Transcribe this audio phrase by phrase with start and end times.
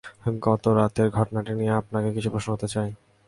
[0.39, 2.89] গত রাতের ঘটনাটা নিয়ে আপনাকে কিছু প্রশ্ন করতে চাই।